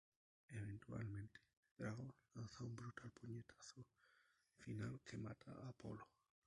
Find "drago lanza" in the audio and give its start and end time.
1.77-2.63